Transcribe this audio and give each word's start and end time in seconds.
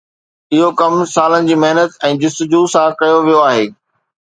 اهو 0.53 0.69
ڪم 0.79 0.93
سالن 1.17 1.47
جي 1.51 1.59
محنت 1.65 2.01
۽ 2.13 2.19
جستجو 2.25 2.67
سان 2.77 2.99
ڪيو 3.03 3.17
ويو 3.27 3.41
آهي. 3.49 3.67